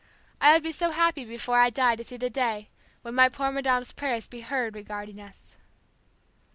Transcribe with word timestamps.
I 0.41 0.53
would 0.53 0.63
be 0.63 0.71
so 0.71 0.89
happy 0.89 1.25
before 1.25 1.59
I 1.59 1.69
die 1.69 1.95
to 1.95 2.03
see 2.03 2.17
the 2.17 2.31
day 2.31 2.71
when 3.03 3.13
my 3.13 3.29
poor 3.29 3.51
madame's 3.51 3.91
prayers 3.91 4.25
be 4.25 4.41
heard 4.41 4.73
regarding 4.73 5.21
us." 5.21 5.57